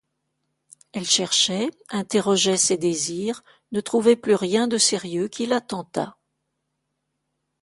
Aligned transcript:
Elle 0.93 1.05
cherchait, 1.05 1.69
interrogeait 1.91 2.57
ses 2.57 2.75
désirs, 2.75 3.43
ne 3.71 3.81
trouvait 3.81 4.15
plus 4.15 4.33
rien 4.33 4.67
de 4.67 4.79
sérieux 4.79 5.27
qui 5.27 5.45
la 5.45 5.61
tentât. 5.61 6.15